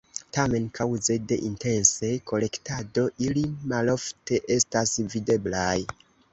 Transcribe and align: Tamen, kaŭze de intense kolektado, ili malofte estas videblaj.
Tamen, 0.35 0.63
kaŭze 0.77 1.17
de 1.31 1.37
intense 1.49 2.09
kolektado, 2.33 3.05
ili 3.27 3.45
malofte 3.75 4.43
estas 4.59 4.99
videblaj. 5.15 5.79